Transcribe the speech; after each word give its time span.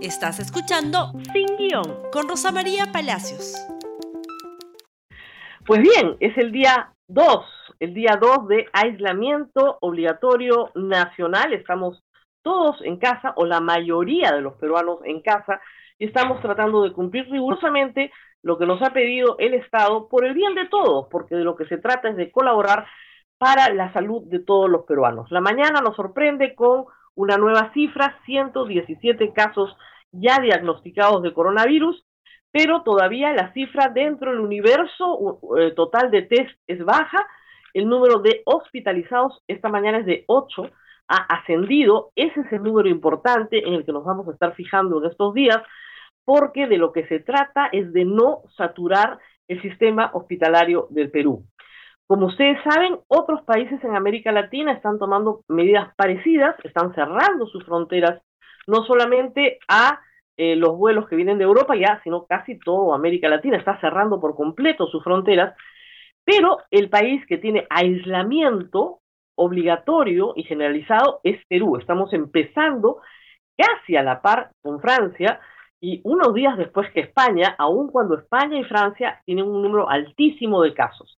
Estás 0.00 0.38
escuchando 0.38 1.10
Sin 1.32 1.56
Guión 1.56 1.82
con 2.12 2.28
Rosa 2.28 2.52
María 2.52 2.92
Palacios. 2.92 3.56
Pues 5.66 5.80
bien, 5.80 6.16
es 6.20 6.38
el 6.38 6.52
día 6.52 6.92
2, 7.08 7.44
el 7.80 7.94
día 7.94 8.16
2 8.20 8.46
de 8.46 8.66
aislamiento 8.72 9.76
obligatorio 9.80 10.70
nacional. 10.76 11.52
Estamos 11.52 12.00
todos 12.42 12.80
en 12.82 12.98
casa, 12.98 13.32
o 13.34 13.44
la 13.44 13.60
mayoría 13.60 14.30
de 14.30 14.40
los 14.40 14.54
peruanos 14.54 15.00
en 15.04 15.20
casa, 15.20 15.60
y 15.98 16.04
estamos 16.06 16.40
tratando 16.42 16.84
de 16.84 16.92
cumplir 16.92 17.28
rigurosamente 17.28 18.12
lo 18.42 18.56
que 18.56 18.66
nos 18.66 18.80
ha 18.82 18.92
pedido 18.92 19.36
el 19.40 19.54
Estado 19.54 20.08
por 20.08 20.24
el 20.24 20.32
bien 20.32 20.54
de 20.54 20.68
todos, 20.68 21.08
porque 21.10 21.34
de 21.34 21.42
lo 21.42 21.56
que 21.56 21.66
se 21.66 21.76
trata 21.76 22.08
es 22.08 22.16
de 22.16 22.30
colaborar 22.30 22.86
para 23.36 23.74
la 23.74 23.92
salud 23.92 24.22
de 24.26 24.38
todos 24.38 24.70
los 24.70 24.84
peruanos. 24.84 25.28
La 25.32 25.40
mañana 25.40 25.80
nos 25.80 25.96
sorprende 25.96 26.54
con 26.54 26.86
una 27.18 27.36
nueva 27.36 27.72
cifra, 27.72 28.16
117 28.26 29.32
casos 29.32 29.76
ya 30.12 30.38
diagnosticados 30.38 31.20
de 31.24 31.34
coronavirus, 31.34 32.06
pero 32.52 32.82
todavía 32.82 33.32
la 33.32 33.52
cifra 33.52 33.88
dentro 33.88 34.30
del 34.30 34.38
universo 34.38 35.40
eh, 35.58 35.72
total 35.72 36.12
de 36.12 36.22
test 36.22 36.56
es 36.68 36.78
baja. 36.84 37.26
El 37.74 37.88
número 37.88 38.20
de 38.20 38.42
hospitalizados 38.44 39.42
esta 39.48 39.68
mañana 39.68 39.98
es 39.98 40.06
de 40.06 40.24
8, 40.28 40.70
ha 41.08 41.16
ascendido. 41.16 42.12
Ese 42.14 42.40
es 42.40 42.52
el 42.52 42.62
número 42.62 42.88
importante 42.88 43.66
en 43.66 43.74
el 43.74 43.84
que 43.84 43.92
nos 43.92 44.04
vamos 44.04 44.28
a 44.28 44.32
estar 44.32 44.54
fijando 44.54 44.98
en 44.98 45.10
estos 45.10 45.34
días, 45.34 45.58
porque 46.24 46.68
de 46.68 46.78
lo 46.78 46.92
que 46.92 47.04
se 47.08 47.18
trata 47.18 47.68
es 47.72 47.92
de 47.92 48.04
no 48.04 48.42
saturar 48.56 49.18
el 49.48 49.60
sistema 49.60 50.12
hospitalario 50.14 50.86
del 50.90 51.10
Perú. 51.10 51.42
Como 52.08 52.28
ustedes 52.28 52.56
saben, 52.64 52.98
otros 53.08 53.42
países 53.42 53.84
en 53.84 53.94
América 53.94 54.32
Latina 54.32 54.72
están 54.72 54.98
tomando 54.98 55.42
medidas 55.46 55.94
parecidas, 55.94 56.56
están 56.64 56.94
cerrando 56.94 57.46
sus 57.46 57.62
fronteras, 57.66 58.22
no 58.66 58.82
solamente 58.86 59.58
a 59.68 60.00
eh, 60.38 60.56
los 60.56 60.74
vuelos 60.78 61.06
que 61.06 61.16
vienen 61.16 61.36
de 61.36 61.44
Europa 61.44 61.76
ya, 61.76 62.00
sino 62.02 62.24
casi 62.24 62.58
toda 62.58 62.96
América 62.96 63.28
Latina 63.28 63.58
está 63.58 63.78
cerrando 63.82 64.18
por 64.20 64.34
completo 64.34 64.86
sus 64.86 65.04
fronteras, 65.04 65.54
pero 66.24 66.60
el 66.70 66.88
país 66.88 67.26
que 67.26 67.36
tiene 67.36 67.66
aislamiento 67.68 69.00
obligatorio 69.36 70.32
y 70.34 70.44
generalizado 70.44 71.20
es 71.24 71.44
Perú. 71.46 71.76
Estamos 71.76 72.14
empezando 72.14 73.02
casi 73.54 73.96
a 73.96 74.02
la 74.02 74.22
par 74.22 74.52
con 74.62 74.80
Francia 74.80 75.40
y 75.78 76.00
unos 76.04 76.32
días 76.32 76.56
después 76.56 76.90
que 76.92 77.00
España, 77.00 77.54
aun 77.58 77.90
cuando 77.90 78.18
España 78.18 78.58
y 78.58 78.64
Francia 78.64 79.20
tienen 79.26 79.44
un 79.44 79.60
número 79.60 79.90
altísimo 79.90 80.62
de 80.62 80.72
casos. 80.72 81.17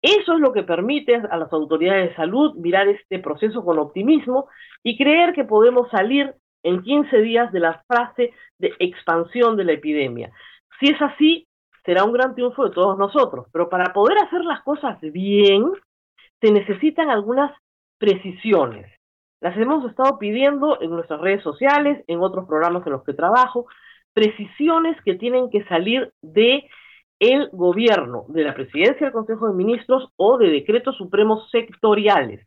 Eso 0.00 0.34
es 0.34 0.40
lo 0.40 0.52
que 0.52 0.62
permite 0.62 1.16
a 1.16 1.36
las 1.36 1.52
autoridades 1.52 2.10
de 2.10 2.16
salud 2.16 2.54
mirar 2.56 2.88
este 2.88 3.18
proceso 3.18 3.64
con 3.64 3.78
optimismo 3.78 4.48
y 4.82 4.96
creer 4.96 5.32
que 5.32 5.44
podemos 5.44 5.90
salir 5.90 6.34
en 6.62 6.82
15 6.82 7.18
días 7.18 7.52
de 7.52 7.60
la 7.60 7.82
fase 7.86 8.32
de 8.58 8.74
expansión 8.78 9.56
de 9.56 9.64
la 9.64 9.72
epidemia. 9.72 10.30
Si 10.78 10.90
es 10.90 11.02
así, 11.02 11.46
será 11.84 12.04
un 12.04 12.12
gran 12.12 12.34
triunfo 12.34 12.64
de 12.64 12.74
todos 12.74 12.98
nosotros, 12.98 13.46
pero 13.52 13.68
para 13.68 13.92
poder 13.92 14.18
hacer 14.18 14.44
las 14.44 14.62
cosas 14.62 15.00
bien, 15.00 15.72
se 16.40 16.52
necesitan 16.52 17.10
algunas 17.10 17.52
precisiones. 17.98 18.86
Las 19.40 19.56
hemos 19.56 19.88
estado 19.88 20.18
pidiendo 20.18 20.80
en 20.80 20.90
nuestras 20.90 21.20
redes 21.20 21.42
sociales, 21.42 22.04
en 22.06 22.20
otros 22.20 22.46
programas 22.46 22.86
en 22.86 22.92
los 22.92 23.04
que 23.04 23.14
trabajo, 23.14 23.66
precisiones 24.12 25.00
que 25.04 25.14
tienen 25.14 25.50
que 25.50 25.64
salir 25.64 26.12
de 26.22 26.68
el 27.20 27.50
gobierno, 27.52 28.24
de 28.28 28.44
la 28.44 28.54
presidencia 28.54 29.06
del 29.06 29.12
Consejo 29.12 29.48
de 29.48 29.54
Ministros 29.54 30.10
o 30.16 30.38
de 30.38 30.48
decretos 30.50 30.96
supremos 30.96 31.50
sectoriales. 31.50 32.46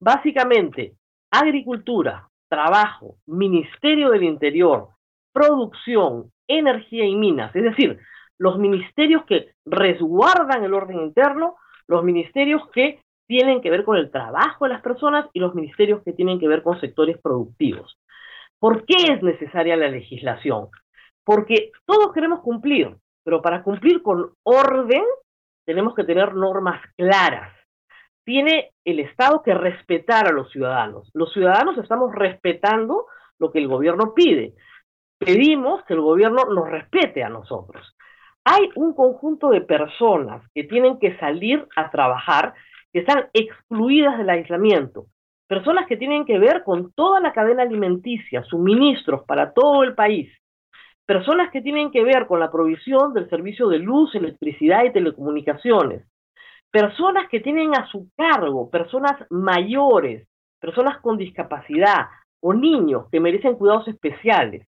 Básicamente, 0.00 0.94
agricultura, 1.30 2.28
trabajo, 2.48 3.16
Ministerio 3.26 4.10
del 4.10 4.24
Interior, 4.24 4.88
producción, 5.32 6.32
energía 6.48 7.04
y 7.04 7.14
minas, 7.14 7.54
es 7.54 7.62
decir, 7.62 7.98
los 8.38 8.58
ministerios 8.58 9.24
que 9.24 9.52
resguardan 9.64 10.64
el 10.64 10.74
orden 10.74 11.00
interno, 11.00 11.56
los 11.86 12.04
ministerios 12.04 12.62
que 12.72 13.00
tienen 13.26 13.60
que 13.60 13.70
ver 13.70 13.84
con 13.84 13.96
el 13.96 14.10
trabajo 14.10 14.64
de 14.64 14.72
las 14.72 14.82
personas 14.82 15.28
y 15.32 15.40
los 15.40 15.54
ministerios 15.54 16.02
que 16.02 16.12
tienen 16.12 16.40
que 16.40 16.48
ver 16.48 16.62
con 16.62 16.80
sectores 16.80 17.18
productivos. 17.18 17.98
¿Por 18.58 18.84
qué 18.86 19.12
es 19.12 19.22
necesaria 19.22 19.76
la 19.76 19.88
legislación? 19.88 20.68
Porque 21.24 21.72
todos 21.84 22.12
queremos 22.12 22.40
cumplir, 22.40 22.96
pero 23.28 23.42
para 23.42 23.62
cumplir 23.62 24.00
con 24.00 24.32
orden 24.42 25.04
tenemos 25.66 25.94
que 25.94 26.04
tener 26.04 26.34
normas 26.34 26.80
claras. 26.96 27.52
Tiene 28.24 28.70
el 28.86 29.00
Estado 29.00 29.42
que 29.42 29.52
respetar 29.52 30.26
a 30.26 30.32
los 30.32 30.50
ciudadanos. 30.50 31.10
Los 31.12 31.30
ciudadanos 31.34 31.76
estamos 31.76 32.14
respetando 32.14 33.04
lo 33.38 33.52
que 33.52 33.58
el 33.58 33.68
gobierno 33.68 34.14
pide. 34.14 34.54
Pedimos 35.18 35.84
que 35.84 35.92
el 35.92 36.00
gobierno 36.00 36.46
nos 36.46 36.70
respete 36.70 37.22
a 37.22 37.28
nosotros. 37.28 37.94
Hay 38.44 38.70
un 38.76 38.94
conjunto 38.94 39.50
de 39.50 39.60
personas 39.60 40.42
que 40.54 40.64
tienen 40.64 40.98
que 40.98 41.18
salir 41.18 41.68
a 41.76 41.90
trabajar 41.90 42.54
que 42.94 43.00
están 43.00 43.28
excluidas 43.34 44.16
del 44.16 44.30
aislamiento. 44.30 45.04
Personas 45.46 45.86
que 45.86 45.98
tienen 45.98 46.24
que 46.24 46.38
ver 46.38 46.64
con 46.64 46.92
toda 46.92 47.20
la 47.20 47.34
cadena 47.34 47.62
alimenticia, 47.62 48.42
suministros 48.44 49.24
para 49.26 49.52
todo 49.52 49.82
el 49.82 49.94
país 49.94 50.32
personas 51.08 51.50
que 51.50 51.62
tienen 51.62 51.90
que 51.90 52.04
ver 52.04 52.26
con 52.26 52.38
la 52.38 52.52
provisión 52.52 53.14
del 53.14 53.30
servicio 53.30 53.66
de 53.68 53.78
luz, 53.78 54.14
electricidad 54.14 54.84
y 54.84 54.92
telecomunicaciones, 54.92 56.06
personas 56.70 57.30
que 57.30 57.40
tienen 57.40 57.74
a 57.74 57.86
su 57.86 58.10
cargo, 58.14 58.68
personas 58.68 59.16
mayores, 59.30 60.28
personas 60.60 61.00
con 61.00 61.16
discapacidad 61.16 62.08
o 62.42 62.52
niños 62.52 63.06
que 63.10 63.20
merecen 63.20 63.54
cuidados 63.54 63.88
especiales. 63.88 64.68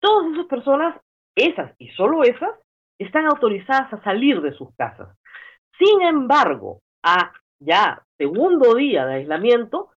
Todas 0.00 0.32
esas 0.32 0.46
personas, 0.46 1.00
esas 1.36 1.72
y 1.78 1.88
solo 1.90 2.24
esas, 2.24 2.50
están 2.98 3.26
autorizadas 3.26 3.92
a 3.92 4.02
salir 4.02 4.40
de 4.40 4.52
sus 4.54 4.74
casas. 4.74 5.16
Sin 5.78 6.02
embargo, 6.02 6.80
a 7.04 7.32
ya 7.60 8.02
segundo 8.18 8.74
día 8.74 9.06
de 9.06 9.14
aislamiento, 9.14 9.90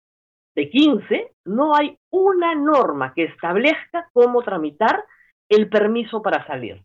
de 0.54 0.70
15, 0.70 1.32
no 1.46 1.74
hay 1.74 1.98
una 2.10 2.54
norma 2.54 3.12
que 3.12 3.24
establezca 3.24 4.08
cómo 4.12 4.40
tramitar 4.42 5.04
el 5.48 5.68
permiso 5.68 6.22
para 6.22 6.46
salir. 6.46 6.82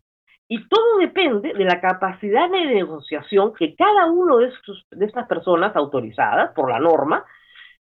Y 0.48 0.68
todo 0.68 0.98
depende 0.98 1.52
de 1.52 1.64
la 1.64 1.80
capacidad 1.80 2.50
de 2.50 2.66
negociación 2.66 3.54
que 3.54 3.76
cada 3.76 4.06
uno 4.06 4.38
de, 4.38 4.52
de 4.90 5.06
estas 5.06 5.26
personas 5.28 5.76
autorizadas 5.76 6.52
por 6.54 6.70
la 6.70 6.80
norma 6.80 7.24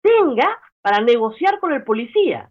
tenga 0.03 0.59
para 0.83 1.01
negociar 1.01 1.61
con 1.61 1.73
el 1.73 1.85
policía. 1.85 2.51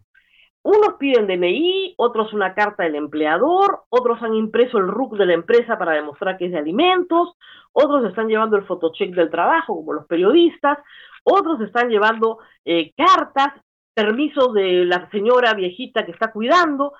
Unos 0.62 0.94
piden 0.98 1.26
DNI, 1.26 1.94
otros 1.96 2.32
una 2.32 2.54
carta 2.54 2.82
del 2.82 2.96
empleador, 2.96 3.84
otros 3.90 4.22
han 4.22 4.34
impreso 4.34 4.78
el 4.78 4.88
RUC 4.88 5.16
de 5.16 5.26
la 5.26 5.34
empresa 5.34 5.78
para 5.78 5.92
demostrar 5.92 6.36
que 6.36 6.46
es 6.46 6.52
de 6.52 6.58
alimentos, 6.58 7.36
otros 7.72 8.04
están 8.04 8.28
llevando 8.28 8.56
el 8.56 8.64
fotocheck 8.64 9.14
del 9.14 9.30
trabajo, 9.30 9.76
como 9.76 9.92
los 9.92 10.06
periodistas, 10.06 10.78
otros 11.22 11.60
están 11.60 11.88
llevando 11.88 12.38
eh, 12.64 12.92
cartas, 12.96 13.54
permisos 13.94 14.52
de 14.54 14.84
la 14.84 15.08
señora 15.10 15.54
viejita 15.54 16.04
que 16.04 16.12
está 16.12 16.32
cuidando, 16.32 16.92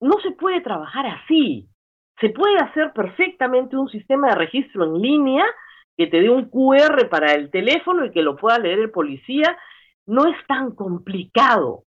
no 0.00 0.18
se 0.22 0.32
puede 0.32 0.60
trabajar 0.60 1.06
así. 1.06 1.68
Se 2.20 2.30
puede 2.30 2.56
hacer 2.58 2.92
perfectamente 2.92 3.76
un 3.76 3.88
sistema 3.88 4.28
de 4.28 4.36
registro 4.36 4.84
en 4.84 5.00
línea 5.00 5.44
que 5.96 6.06
te 6.06 6.20
dé 6.20 6.30
un 6.30 6.48
QR 6.50 7.08
para 7.08 7.32
el 7.32 7.50
teléfono 7.50 8.04
y 8.04 8.10
que 8.10 8.22
lo 8.22 8.36
pueda 8.36 8.58
leer 8.58 8.78
el 8.78 8.90
policía. 8.90 9.56
No 10.06 10.26
es 10.26 10.36
tan 10.46 10.74
complicado. 10.74 11.84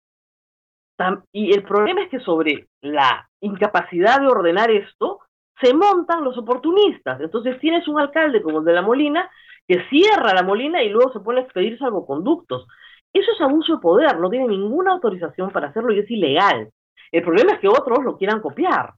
Y 1.33 1.53
el 1.53 1.65
problema 1.65 2.03
es 2.03 2.11
que 2.11 2.21
sobre 2.21 2.69
la 2.81 3.29
incapacidad 3.41 4.21
de 4.21 4.29
ordenar 4.29 4.71
esto, 4.71 5.21
se 5.61 5.75
montan 5.75 6.25
los 6.25 6.37
oportunistas. 6.39 7.21
Entonces 7.21 7.59
tienes 7.61 7.87
un 7.89 8.01
alcalde 8.01 8.43
como 8.43 8.59
el 8.61 8.65
de 8.65 8.73
La 8.73 8.83
Molina 8.83 9.31
que 9.67 9.83
cierra 9.89 10.35
La 10.35 10.43
Molina 10.43 10.83
y 10.83 10.91
luego 10.91 11.13
se 11.13 11.21
pone 11.21 11.41
a 11.41 11.45
expedir 11.45 11.79
salvoconductos. 11.79 12.67
Eso 13.13 13.31
es 13.33 13.41
abuso 13.41 13.77
de 13.77 13.81
poder, 13.81 14.19
no 14.19 14.29
tiene 14.29 14.49
ninguna 14.49 14.93
autorización 14.93 15.51
para 15.51 15.69
hacerlo 15.69 15.93
y 15.93 16.01
es 16.01 16.11
ilegal. 16.11 16.71
El 17.15 17.23
problema 17.23 17.53
es 17.53 17.61
que 17.61 17.69
otros 17.69 18.03
lo 18.03 18.19
quieran 18.19 18.41
copiar, 18.41 18.93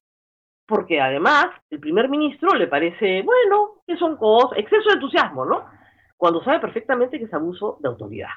porque 0.67 1.03
además 1.03 1.49
el 1.69 1.81
primer 1.81 2.09
ministro 2.09 2.55
le 2.55 2.67
parece, 2.67 3.21
bueno, 3.21 3.83
que 3.87 3.95
son 3.99 4.17
cosas, 4.17 4.59
exceso 4.59 4.89
de 4.89 4.95
entusiasmo, 4.95 5.45
¿no? 5.45 5.67
Cuando 6.17 6.43
sabe 6.43 6.61
perfectamente 6.61 7.19
que 7.19 7.27
es 7.27 7.35
abuso 7.35 7.77
de 7.81 7.89
autoridad. 7.89 8.31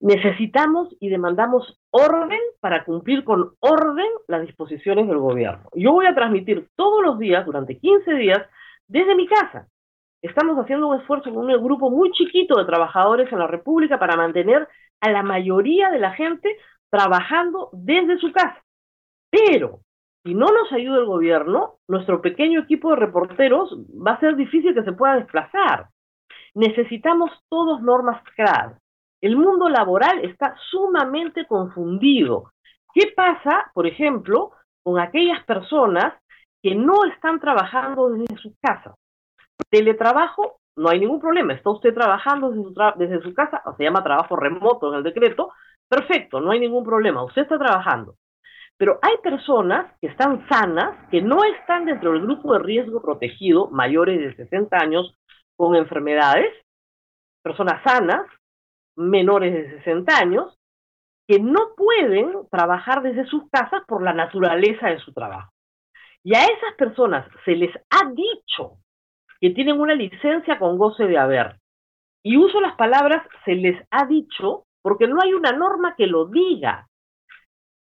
Necesitamos 0.00 0.88
y 0.98 1.08
demandamos 1.08 1.80
orden 1.90 2.40
para 2.58 2.84
cumplir 2.84 3.22
con 3.22 3.52
orden 3.60 4.08
las 4.26 4.42
disposiciones 4.44 5.06
del 5.06 5.18
gobierno. 5.18 5.68
Yo 5.76 5.92
voy 5.92 6.06
a 6.06 6.14
transmitir 6.16 6.66
todos 6.74 7.00
los 7.04 7.16
días, 7.16 7.46
durante 7.46 7.78
15 7.78 8.12
días, 8.14 8.44
desde 8.88 9.14
mi 9.14 9.28
casa. 9.28 9.68
Estamos 10.20 10.58
haciendo 10.58 10.88
un 10.88 10.98
esfuerzo 10.98 11.32
con 11.32 11.48
un 11.48 11.62
grupo 11.62 11.90
muy 11.90 12.10
chiquito 12.10 12.58
de 12.58 12.64
trabajadores 12.64 13.30
en 13.30 13.38
la 13.38 13.46
República 13.46 14.00
para 14.00 14.16
mantener 14.16 14.66
a 15.00 15.12
la 15.12 15.22
mayoría 15.22 15.90
de 15.90 16.00
la 16.00 16.10
gente 16.10 16.56
trabajando 16.90 17.70
desde 17.72 18.18
su 18.18 18.32
casa. 18.32 18.60
Pero 19.30 19.80
si 20.22 20.34
no 20.34 20.46
nos 20.46 20.70
ayuda 20.72 20.98
el 20.98 21.06
gobierno, 21.06 21.76
nuestro 21.88 22.20
pequeño 22.20 22.60
equipo 22.60 22.90
de 22.90 22.96
reporteros 22.96 23.74
va 24.06 24.12
a 24.12 24.20
ser 24.20 24.36
difícil 24.36 24.74
que 24.74 24.82
se 24.82 24.92
pueda 24.92 25.16
desplazar. 25.16 25.88
Necesitamos 26.54 27.30
todos 27.48 27.80
normas 27.80 28.22
claras. 28.34 28.78
El 29.22 29.36
mundo 29.36 29.68
laboral 29.68 30.24
está 30.24 30.54
sumamente 30.70 31.46
confundido. 31.46 32.50
¿Qué 32.92 33.12
pasa, 33.14 33.70
por 33.72 33.86
ejemplo, 33.86 34.52
con 34.82 34.98
aquellas 34.98 35.44
personas 35.44 36.14
que 36.62 36.74
no 36.74 37.04
están 37.04 37.40
trabajando 37.40 38.10
desde 38.10 38.36
sus 38.36 38.52
casas? 38.60 38.94
Teletrabajo, 39.70 40.60
no 40.76 40.88
hay 40.88 41.00
ningún 41.00 41.20
problema. 41.20 41.52
Está 41.52 41.70
usted 41.70 41.94
trabajando 41.94 42.50
desde 42.50 42.62
su, 42.64 42.74
desde 42.96 43.22
su 43.22 43.34
casa, 43.34 43.62
o 43.64 43.74
se 43.76 43.84
llama 43.84 44.02
trabajo 44.02 44.36
remoto 44.36 44.90
en 44.90 44.98
el 44.98 45.02
decreto. 45.02 45.52
Perfecto, 45.88 46.40
no 46.40 46.50
hay 46.50 46.60
ningún 46.60 46.84
problema. 46.84 47.24
Usted 47.24 47.42
está 47.42 47.58
trabajando. 47.58 48.16
Pero 48.80 48.98
hay 49.02 49.18
personas 49.22 49.92
que 50.00 50.06
están 50.06 50.48
sanas, 50.48 50.96
que 51.10 51.20
no 51.20 51.44
están 51.44 51.84
dentro 51.84 52.12
del 52.12 52.22
grupo 52.22 52.54
de 52.54 52.60
riesgo 52.60 53.02
protegido, 53.02 53.68
mayores 53.68 54.18
de 54.18 54.34
60 54.36 54.74
años, 54.74 55.14
con 55.54 55.76
enfermedades, 55.76 56.50
personas 57.42 57.82
sanas, 57.84 58.22
menores 58.96 59.52
de 59.52 59.76
60 59.80 60.16
años, 60.16 60.58
que 61.28 61.38
no 61.38 61.74
pueden 61.76 62.32
trabajar 62.50 63.02
desde 63.02 63.26
sus 63.26 63.50
casas 63.50 63.82
por 63.86 64.02
la 64.02 64.14
naturaleza 64.14 64.88
de 64.88 64.98
su 65.00 65.12
trabajo. 65.12 65.52
Y 66.24 66.34
a 66.34 66.44
esas 66.44 66.74
personas 66.78 67.28
se 67.44 67.56
les 67.56 67.76
ha 67.90 68.10
dicho 68.14 68.78
que 69.42 69.50
tienen 69.50 69.78
una 69.78 69.94
licencia 69.94 70.58
con 70.58 70.78
goce 70.78 71.04
de 71.04 71.18
haber. 71.18 71.56
Y 72.24 72.38
uso 72.38 72.62
las 72.62 72.76
palabras 72.76 73.26
se 73.44 73.56
les 73.56 73.76
ha 73.90 74.06
dicho 74.06 74.64
porque 74.80 75.06
no 75.06 75.20
hay 75.22 75.34
una 75.34 75.52
norma 75.52 75.96
que 75.96 76.06
lo 76.06 76.24
diga. 76.24 76.86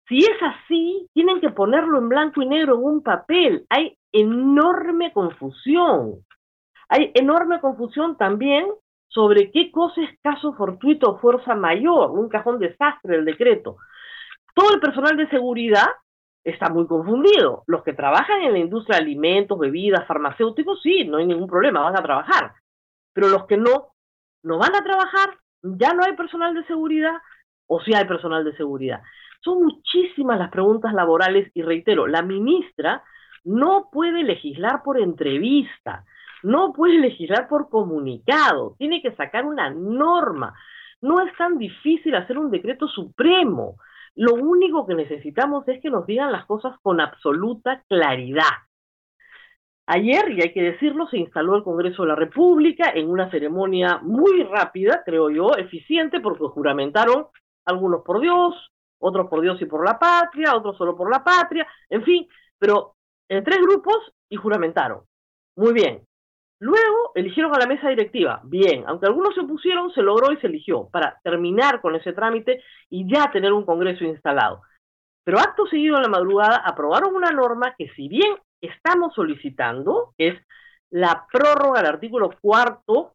Si 0.09 0.19
es 0.19 0.37
así, 0.43 1.09
tienen 1.15 1.41
que 1.41 1.51
ponerlo 1.51 1.99
en 1.99 2.09
blanco 2.09 2.43
y 2.43 2.47
negro 2.47 2.75
en 2.75 2.85
un 2.85 3.03
papel. 3.03 3.67
Hay 3.71 3.97
enorme 4.13 5.13
confusión. 5.13 6.25
Hay 6.89 7.11
enorme 7.15 7.61
confusión 7.61 8.17
también 8.17 8.67
sobre 9.09 9.51
qué 9.51 9.71
cosa 9.71 10.03
es 10.03 10.19
caso 10.21 10.55
fortuito 10.55 11.11
o 11.11 11.19
fuerza 11.19 11.55
mayor, 11.55 12.11
un 12.11 12.29
cajón 12.29 12.59
desastre 12.59 13.17
del 13.17 13.25
decreto. 13.25 13.77
Todo 14.55 14.75
el 14.75 14.81
personal 14.81 15.17
de 15.17 15.29
seguridad 15.29 15.87
está 16.43 16.69
muy 16.69 16.87
confundido. 16.87 17.65
Los 17.67 17.83
que 17.83 17.95
trabajan 17.95 18.43
en 18.43 18.53
la 18.53 18.59
industria 18.59 18.99
de 18.99 19.05
alimentos, 19.05 19.59
bebidas, 19.59 20.07
farmacéuticos, 20.07 20.83
sí, 20.83 21.05
no 21.05 21.19
hay 21.19 21.27
ningún 21.27 21.49
problema, 21.49 21.81
van 21.81 21.99
a 21.99 22.03
trabajar. 22.03 22.53
Pero 23.13 23.29
los 23.29 23.47
que 23.47 23.57
no, 23.57 23.95
no 24.43 24.59
van 24.59 24.75
a 24.75 24.85
trabajar, 24.85 25.39
ya 25.63 25.95
no 25.95 26.05
hay 26.05 26.15
personal 26.15 26.53
de 26.55 26.65
seguridad 26.67 27.15
o 27.67 27.81
sí 27.81 27.95
hay 27.95 28.05
personal 28.05 28.45
de 28.45 28.55
seguridad. 28.57 29.01
Son 29.45 29.63
muchísimas 29.63 30.39
las 30.39 30.51
preguntas 30.51 30.95
laborales 30.95 31.51
y 31.55 31.63
reitero, 31.63 32.07
la 32.07 32.23
ministra 32.23 33.05
no 33.45 33.91
puede 33.93 34.25
legislar 34.25 34.83
por 34.83 34.99
entrevista, 34.99 36.05
no 36.43 36.73
puede 36.73 36.99
legislar 36.99 37.47
por 37.47 37.69
comunicado, 37.69 38.75
tiene 38.79 39.03
que 39.03 39.15
sacar 39.15 39.45
una 39.45 39.71
norma. 39.71 40.55
No 41.03 41.21
es 41.21 41.37
tan 41.37 41.59
difícil 41.59 42.15
hacer 42.15 42.39
un 42.39 42.51
decreto 42.51 42.89
supremo. 42.89 43.77
Lo 44.15 44.35
único 44.35 44.87
que 44.87 44.95
necesitamos 44.95 45.69
es 45.69 45.83
que 45.83 45.91
nos 45.91 46.07
digan 46.07 46.33
las 46.33 46.47
cosas 46.47 46.79
con 46.81 47.01
absoluta 47.01 47.85
claridad. 47.89 48.65
Ayer, 49.87 50.31
y 50.31 50.41
hay 50.41 50.55
que 50.55 50.63
decirlo, 50.63 51.07
se 51.09 51.19
instaló 51.19 51.57
el 51.57 51.63
Congreso 51.63 52.03
de 52.03 52.09
la 52.09 52.15
República 52.15 52.91
en 52.95 53.11
una 53.11 53.31
ceremonia 53.31 53.99
muy 54.03 54.43
rápida, 54.45 55.03
creo 55.05 55.29
yo, 55.29 55.55
eficiente, 55.59 56.21
porque 56.21 56.45
juramentaron 56.45 57.27
algunos 57.67 58.03
por 58.03 58.21
Dios, 58.21 58.74
otros 59.07 59.29
por 59.29 59.43
Dios 59.43 59.61
y 59.61 59.67
por 59.67 59.85
la 59.85 59.99
patria, 59.99 60.57
otros 60.57 60.77
solo 60.79 60.97
por 60.97 61.11
la 61.11 61.23
patria, 61.23 61.67
en 61.91 62.03
fin, 62.05 62.27
pero 62.59 62.95
en 63.29 63.45
tres 63.45 63.59
grupos 63.59 64.13
y 64.31 64.37
juramentaron. 64.37 65.03
Muy 65.57 65.75
bien. 65.75 66.03
Luego 66.59 67.13
eligieron 67.15 67.55
a 67.55 67.59
la 67.59 67.67
mesa 67.67 67.91
directiva. 67.91 68.41
Bien, 68.45 68.85
aunque 68.87 69.07
algunos 69.07 69.35
se 69.35 69.43
opusieron, 69.43 69.93
se 69.93 70.03
logró 70.03 70.33
y 70.33 70.39
se 70.39 70.47
eligió 70.47 70.89
para 70.89 71.21
terminar 71.23 71.83
con 71.83 71.95
ese 71.95 72.15
trámite 72.15 72.63
y 72.89 73.07
ya 73.13 73.31
tener 73.31 73.53
un 73.53 73.67
Congreso 73.67 74.05
instalado. 74.05 74.63
Pero 75.25 75.39
acto 75.39 75.67
seguido 75.67 75.97
en 75.97 76.03
la 76.03 76.09
madrugada 76.09 76.63
aprobaron 76.65 77.15
una 77.15 77.31
norma 77.31 77.75
que 77.77 77.91
si 77.91 78.09
bien 78.09 78.37
estamos 78.63 79.15
solicitando, 79.15 80.15
es 80.17 80.35
la 80.91 81.27
prórroga 81.31 81.81
del 81.81 81.91
artículo 81.91 82.31
cuarto 82.41 83.13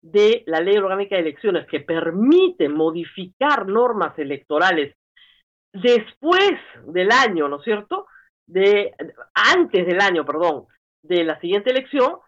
de 0.00 0.44
la 0.46 0.60
Ley 0.60 0.76
Orgánica 0.76 1.16
de 1.16 1.22
Elecciones, 1.22 1.66
que 1.66 1.80
permite 1.80 2.68
modificar 2.68 3.66
normas 3.66 4.16
electorales 4.18 4.94
después 5.72 6.52
del 6.86 7.10
año, 7.10 7.48
¿no 7.48 7.56
es 7.56 7.64
cierto? 7.64 8.06
De, 8.46 8.94
antes 9.34 9.86
del 9.86 10.00
año, 10.00 10.24
perdón, 10.24 10.66
de 11.02 11.24
la 11.24 11.40
siguiente 11.40 11.70
elección, 11.70 12.18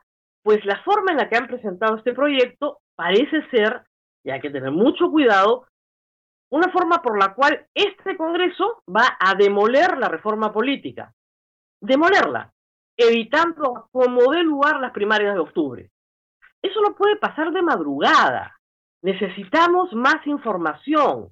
pues 0.43 0.65
la 0.65 0.83
forma 0.83 1.13
en 1.13 1.19
la 1.19 1.29
que 1.29 1.37
han 1.37 1.47
presentado 1.47 1.97
este 1.97 2.13
proyecto 2.13 2.81
parece 2.95 3.47
ser, 3.51 3.83
y 4.25 4.31
hay 4.31 4.41
que 4.41 4.51
tener 4.51 4.71
mucho 4.71 5.11
cuidado, 5.11 5.67
una 6.51 6.71
forma 6.71 7.03
por 7.03 7.19
la 7.19 7.35
cual 7.35 7.67
este 7.75 8.17
Congreso 8.17 8.83
va 8.89 9.17
a 9.19 9.35
demoler 9.35 9.99
la 9.99 10.09
reforma 10.09 10.53
política. 10.53 11.13
Demolerla, 11.81 12.53
evitando 12.97 13.89
como 13.91 14.31
dé 14.33 14.43
lugar 14.43 14.81
las 14.81 14.93
primarias 14.93 15.35
de 15.35 15.41
octubre. 15.41 15.91
Eso 16.63 16.81
no 16.81 16.95
puede 16.95 17.17
pasar 17.17 17.51
de 17.51 17.63
madrugada. 17.63 18.59
Necesitamos 19.03 19.93
más 19.93 20.27
información 20.27 21.31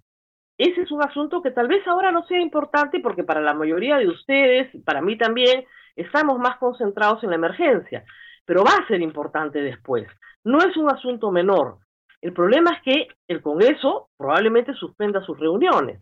ese 0.64 0.82
es 0.82 0.90
un 0.90 1.02
asunto 1.02 1.42
que 1.42 1.50
tal 1.50 1.68
vez 1.68 1.86
ahora 1.86 2.12
no 2.12 2.24
sea 2.26 2.40
importante 2.40 3.00
porque 3.00 3.24
para 3.24 3.40
la 3.40 3.54
mayoría 3.54 3.96
de 3.96 4.08
ustedes, 4.08 4.70
para 4.84 5.00
mí 5.00 5.16
también, 5.16 5.64
estamos 5.96 6.38
más 6.38 6.58
concentrados 6.58 7.22
en 7.24 7.30
la 7.30 7.36
emergencia, 7.36 8.04
pero 8.44 8.64
va 8.64 8.72
a 8.72 8.86
ser 8.86 9.00
importante 9.00 9.60
después. 9.60 10.06
No 10.44 10.58
es 10.58 10.76
un 10.76 10.90
asunto 10.90 11.30
menor. 11.30 11.78
El 12.20 12.32
problema 12.32 12.70
es 12.72 12.82
que 12.82 13.08
el 13.28 13.42
Congreso 13.42 14.10
probablemente 14.16 14.74
suspenda 14.74 15.24
sus 15.24 15.38
reuniones. 15.38 16.00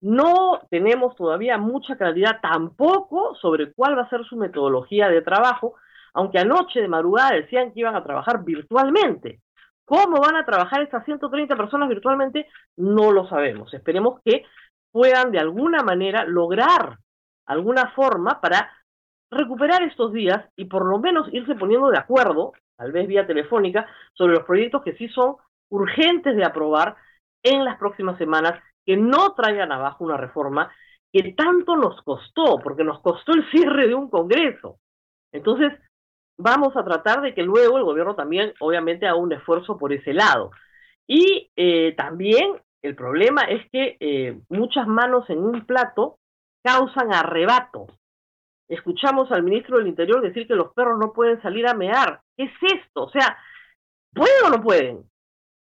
No 0.00 0.60
tenemos 0.70 1.16
todavía 1.16 1.58
mucha 1.58 1.96
claridad 1.96 2.40
tampoco 2.40 3.34
sobre 3.34 3.72
cuál 3.72 3.98
va 3.98 4.02
a 4.02 4.10
ser 4.10 4.24
su 4.24 4.36
metodología 4.36 5.08
de 5.08 5.22
trabajo, 5.22 5.74
aunque 6.14 6.38
anoche 6.38 6.80
de 6.80 6.88
madrugada 6.88 7.34
decían 7.34 7.72
que 7.72 7.80
iban 7.80 7.96
a 7.96 8.04
trabajar 8.04 8.44
virtualmente. 8.44 9.40
¿Cómo 9.88 10.20
van 10.20 10.36
a 10.36 10.44
trabajar 10.44 10.82
estas 10.82 11.02
130 11.06 11.56
personas 11.56 11.88
virtualmente? 11.88 12.46
No 12.76 13.10
lo 13.10 13.26
sabemos. 13.26 13.72
Esperemos 13.72 14.20
que 14.22 14.44
puedan 14.92 15.32
de 15.32 15.38
alguna 15.38 15.82
manera 15.82 16.24
lograr 16.26 16.98
alguna 17.46 17.90
forma 17.92 18.38
para 18.38 18.70
recuperar 19.30 19.82
estos 19.84 20.12
días 20.12 20.46
y 20.56 20.66
por 20.66 20.84
lo 20.84 20.98
menos 20.98 21.32
irse 21.32 21.54
poniendo 21.54 21.88
de 21.88 21.96
acuerdo, 21.96 22.52
tal 22.76 22.92
vez 22.92 23.08
vía 23.08 23.26
telefónica, 23.26 23.86
sobre 24.12 24.34
los 24.34 24.44
proyectos 24.44 24.82
que 24.82 24.94
sí 24.96 25.08
son 25.08 25.36
urgentes 25.70 26.36
de 26.36 26.44
aprobar 26.44 26.96
en 27.42 27.64
las 27.64 27.78
próximas 27.78 28.18
semanas, 28.18 28.62
que 28.84 28.98
no 28.98 29.32
traigan 29.32 29.72
abajo 29.72 30.04
una 30.04 30.18
reforma 30.18 30.70
que 31.10 31.32
tanto 31.32 31.76
nos 31.76 32.02
costó, 32.02 32.58
porque 32.62 32.84
nos 32.84 33.00
costó 33.00 33.32
el 33.32 33.50
cierre 33.50 33.88
de 33.88 33.94
un 33.94 34.10
Congreso. 34.10 34.80
Entonces, 35.32 35.72
vamos 36.38 36.76
a 36.76 36.84
tratar 36.84 37.20
de 37.20 37.34
que 37.34 37.42
luego 37.42 37.76
el 37.76 37.84
gobierno 37.84 38.14
también, 38.14 38.54
obviamente, 38.60 39.06
haga 39.06 39.16
un 39.16 39.32
esfuerzo 39.32 39.76
por 39.76 39.92
ese 39.92 40.14
lado. 40.14 40.50
Y 41.06 41.50
eh, 41.56 41.94
también 41.96 42.60
el 42.82 42.94
problema 42.94 43.42
es 43.42 43.68
que 43.70 43.96
eh, 44.00 44.38
muchas 44.48 44.86
manos 44.86 45.28
en 45.28 45.38
un 45.38 45.66
plato 45.66 46.18
causan 46.62 47.12
arrebato. 47.12 47.86
Escuchamos 48.68 49.32
al 49.32 49.42
ministro 49.42 49.78
del 49.78 49.88
Interior 49.88 50.20
decir 50.20 50.46
que 50.46 50.54
los 50.54 50.72
perros 50.74 50.98
no 50.98 51.12
pueden 51.12 51.40
salir 51.42 51.66
a 51.66 51.74
mear. 51.74 52.20
¿Qué 52.36 52.44
es 52.44 52.72
esto? 52.74 53.04
O 53.04 53.10
sea, 53.10 53.36
¿pueden 54.12 54.44
o 54.46 54.50
no 54.50 54.62
pueden? 54.62 55.04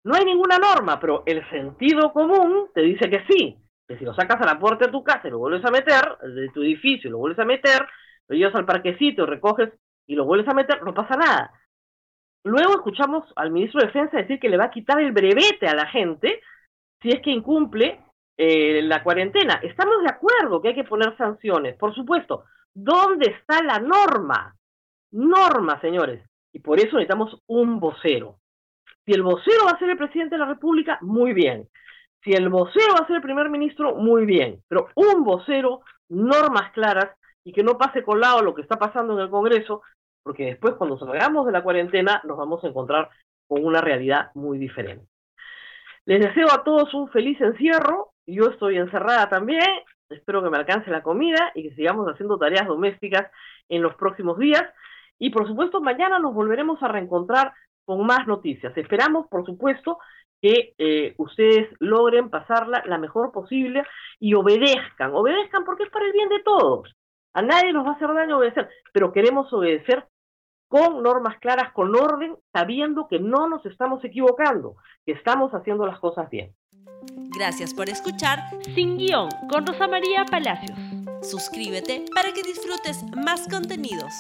No 0.05 0.15
hay 0.15 0.25
ninguna 0.25 0.59
norma, 0.59 1.01
pero 1.01 1.23
el 1.27 1.49
sentido 1.51 2.13
común 2.13 2.69
te 2.75 2.83
dice 2.83 3.11
que 3.11 3.25
sí. 3.29 3.57
Que 3.89 3.99
si 3.99 4.05
lo 4.05 4.15
sacas 4.15 4.41
a 4.41 4.47
la 4.47 4.59
puerta 4.59 4.87
de 4.87 4.93
tu 4.93 5.03
casa 5.03 5.27
y 5.27 5.31
lo 5.31 5.39
vuelves 5.39 5.65
a 5.65 5.71
meter, 5.71 6.17
de 6.23 6.49
tu 6.51 6.63
edificio 6.63 7.11
lo 7.11 7.19
vuelves 7.19 7.41
a 7.41 7.45
meter, 7.45 7.87
lo 8.29 8.37
llevas 8.37 8.55
al 8.55 8.67
parquecito, 8.67 9.27
recoges 9.27 9.71
y 10.11 10.17
lo 10.17 10.25
vuelves 10.25 10.49
a 10.49 10.55
meter, 10.55 10.83
no 10.83 10.93
pasa 10.93 11.15
nada. 11.15 11.53
Luego 12.43 12.73
escuchamos 12.73 13.33
al 13.37 13.53
ministro 13.53 13.81
de 13.81 13.87
Defensa 13.87 14.17
decir 14.17 14.41
que 14.41 14.49
le 14.49 14.57
va 14.57 14.65
a 14.65 14.71
quitar 14.71 15.01
el 15.01 15.13
brevete 15.13 15.69
a 15.69 15.75
la 15.77 15.87
gente 15.87 16.41
si 17.01 17.11
es 17.11 17.21
que 17.23 17.31
incumple 17.31 18.01
eh, 18.37 18.83
la 18.83 19.05
cuarentena. 19.05 19.61
Estamos 19.63 20.03
de 20.03 20.11
acuerdo 20.11 20.61
que 20.61 20.69
hay 20.69 20.75
que 20.75 20.83
poner 20.83 21.17
sanciones, 21.17 21.77
por 21.77 21.95
supuesto. 21.95 22.43
¿Dónde 22.75 23.31
está 23.39 23.63
la 23.63 23.79
norma? 23.79 24.57
Norma, 25.13 25.81
señores. 25.81 26.29
Y 26.53 26.59
por 26.59 26.81
eso 26.81 26.97
necesitamos 26.97 27.41
un 27.47 27.79
vocero. 27.79 28.41
Si 29.07 29.13
el 29.13 29.23
vocero 29.23 29.67
va 29.67 29.77
a 29.77 29.79
ser 29.79 29.91
el 29.91 29.97
presidente 29.97 30.35
de 30.35 30.41
la 30.41 30.47
República, 30.47 30.99
muy 31.03 31.35
bien. 31.35 31.69
Si 32.25 32.33
el 32.33 32.49
vocero 32.49 32.95
va 32.95 33.05
a 33.05 33.07
ser 33.07 33.17
el 33.17 33.23
primer 33.23 33.49
ministro, 33.49 33.95
muy 33.95 34.27
bien. 34.27 34.61
Pero 34.67 34.89
un 34.97 35.23
vocero, 35.23 35.83
normas 36.09 36.73
claras 36.73 37.11
y 37.45 37.53
que 37.53 37.63
no 37.63 37.79
pase 37.79 38.03
colado 38.03 38.43
lo 38.43 38.57
que 38.57 38.63
está 38.63 38.77
pasando 38.77 39.15
en 39.15 39.21
el 39.21 39.31
Congreso, 39.31 39.83
porque 40.23 40.47
después 40.47 40.75
cuando 40.75 40.99
salgamos 40.99 41.47
de 41.47 41.53
la 41.53 41.63
cuarentena 41.63 42.21
nos 42.25 42.37
vamos 42.37 42.63
a 42.63 42.69
encontrar 42.69 43.09
con 43.47 43.65
una 43.65 43.81
realidad 43.81 44.31
muy 44.35 44.59
diferente. 44.59 45.07
Les 46.05 46.21
deseo 46.21 46.47
a 46.53 46.65
todos 46.65 46.93
un 46.95 47.11
feliz 47.11 47.41
encierro, 47.41 48.13
yo 48.27 48.47
estoy 48.47 48.79
encerrada 48.79 49.29
también, 49.29 49.67
espero 50.09 50.43
que 50.43 50.51
me 50.51 50.59
alcance 50.59 50.91
la 50.91 51.03
comida 51.03 51.53
y 51.55 51.69
que 51.69 51.75
sigamos 51.75 52.07
haciendo 52.09 52.39
tareas 52.39 52.67
domésticas 52.67 53.31
en 53.69 53.83
los 53.83 53.95
próximos 53.97 54.39
días 54.39 54.65
y 55.19 55.31
por 55.31 55.47
supuesto 55.47 55.81
mañana 55.81 56.19
nos 56.19 56.35
volveremos 56.35 56.83
a 56.83 56.89
reencontrar 56.89 57.53
con 57.85 58.05
más 58.07 58.27
noticias. 58.27 58.77
Esperamos, 58.77 59.27
por 59.29 59.45
supuesto, 59.45 59.99
que 60.41 60.75
eh, 60.79 61.15
ustedes 61.19 61.69
logren 61.81 62.31
pasarla 62.31 62.83
la 62.87 62.99
mejor 62.99 63.31
posible 63.31 63.83
y 64.19 64.35
obedezcan, 64.35 65.13
obedezcan 65.13 65.65
porque 65.65 65.85
es 65.85 65.91
para 65.91 66.07
el 66.07 66.13
bien 66.13 66.29
de 66.29 66.41
todos. 66.41 66.95
A 67.33 67.43
nadie 67.43 67.73
nos 67.73 67.87
va 67.87 67.91
a 67.91 67.95
hacer 67.95 68.13
daño 68.13 68.39
obedecer, 68.39 68.69
pero 68.93 69.13
queremos 69.13 69.53
obedecer 69.53 70.07
con 70.69 71.03
normas 71.03 71.39
claras, 71.41 71.73
con 71.73 71.95
orden, 71.95 72.37
sabiendo 72.53 73.09
que 73.09 73.19
no 73.19 73.49
nos 73.49 73.65
estamos 73.67 74.05
equivocando, 74.05 74.77
que 75.05 75.13
estamos 75.13 75.53
haciendo 75.53 75.87
las 75.87 75.99
cosas 75.99 76.31
bien. 76.31 76.55
Gracias 77.37 77.75
por 77.75 77.89
escuchar 77.89 78.39
Sin 78.75 78.97
Guión 78.97 79.29
con 79.51 79.67
Rosa 79.67 79.89
María 79.89 80.25
Palacios. 80.25 80.79
Suscríbete 81.23 82.05
para 82.15 82.33
que 82.33 82.43
disfrutes 82.43 83.05
más 83.25 83.49
contenidos. 83.49 84.13